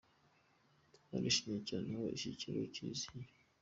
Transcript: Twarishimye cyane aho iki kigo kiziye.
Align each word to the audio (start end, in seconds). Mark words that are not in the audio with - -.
Twarishimye 1.03 1.59
cyane 1.69 1.87
aho 1.95 2.05
iki 2.15 2.29
kigo 2.39 2.63
kiziye. 2.73 3.29